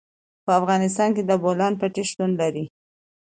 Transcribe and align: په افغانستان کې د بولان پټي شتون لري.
په 0.45 0.51
افغانستان 0.59 1.09
کې 1.15 1.23
د 1.25 1.31
بولان 1.43 1.73
پټي 1.79 2.03
شتون 2.09 2.31
لري. 2.41 2.65